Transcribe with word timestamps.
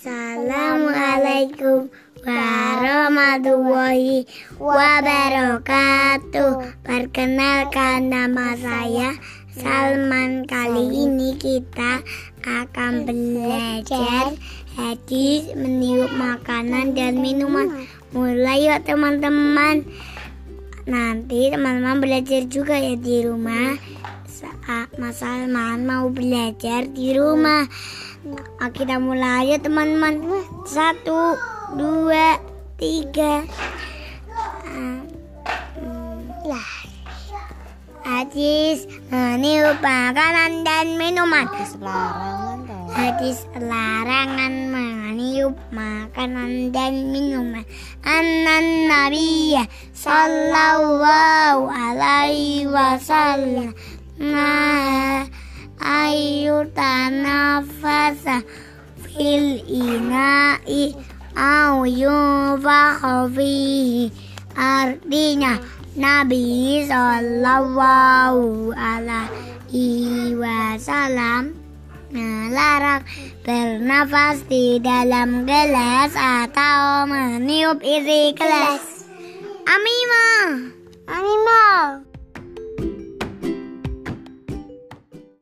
Assalamualaikum 0.00 1.92
warahmatullahi 2.24 4.24
wabarakatuh. 4.56 6.80
Perkenalkan 6.80 8.08
nama 8.08 8.56
saya 8.56 9.12
Salman. 9.52 10.48
Kali 10.48 11.04
ini 11.04 11.36
kita 11.36 12.00
akan 12.40 13.04
belajar 13.04 14.40
hadis 14.72 15.52
meniup 15.52 16.08
makanan 16.16 16.96
dan 16.96 17.20
minuman. 17.20 17.84
Mulai 18.16 18.72
yuk 18.72 18.80
teman-teman. 18.88 19.84
Nanti 20.88 21.52
teman-teman 21.52 22.00
belajar 22.00 22.48
juga 22.48 22.80
ya 22.80 22.96
di 22.96 23.28
rumah. 23.28 23.76
Saat 24.40 24.96
Mas 24.96 25.20
Salman 25.20 25.84
mau 25.84 26.08
belajar 26.08 26.88
di 26.88 27.12
rumah. 27.12 27.68
Nah, 28.24 28.72
kita 28.72 28.96
mulai 28.96 29.52
ya 29.52 29.60
teman-teman. 29.60 30.16
Satu, 30.64 31.36
dua, 31.76 32.40
tiga. 32.80 33.44
Lah. 36.48 36.72
Hadis 38.00 38.88
meniup 39.12 39.76
makanan 39.84 40.64
dan 40.64 40.96
minuman. 40.96 41.44
Hadis 41.44 41.76
larangan. 41.76 42.88
Hadis 42.96 43.38
larangan 43.60 44.54
meniup 44.72 45.52
makanan 45.68 46.72
dan 46.72 47.12
minuman. 47.12 47.62
Anan 48.00 48.88
Nabiya 48.88 49.68
sallallahu 49.92 51.68
alaihi 51.68 52.64
wasallam. 52.66 53.76
Nah, 54.20 55.24
ayu 55.80 56.68
tanafasa 56.76 58.44
fil 59.00 59.64
ina'i 59.64 60.92
au 61.32 61.88
yunfakha 61.88 63.32
fihi 63.32 64.12
artinya 64.52 65.56
Nabi 65.96 66.84
Sallallahu 66.84 68.76
Alaihi 68.76 70.36
Wasallam 70.36 71.56
melarang 72.12 73.00
bernafas 73.40 74.44
di 74.52 74.84
dalam 74.84 75.48
gelas 75.48 76.12
atau 76.12 77.08
meniup 77.08 77.80
isi 77.80 78.36
gelas. 78.36 79.08
Animal. 79.64 80.69